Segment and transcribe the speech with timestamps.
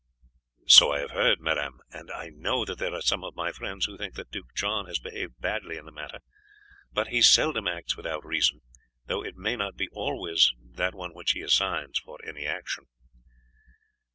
[0.65, 3.85] '""So I have heard, madame, and I know that there are some of my friends
[3.85, 6.21] who think that Duke John has behaved hardly in the matter;
[6.91, 8.61] but he seldom acts without reason,
[9.05, 12.85] though it may not be always that one which he assigns for any action."